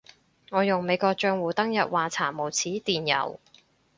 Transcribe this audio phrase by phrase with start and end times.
[0.49, 3.37] 我用美國帳戶登入話查無此電郵